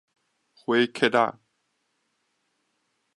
[0.55, 1.37] 火戛仔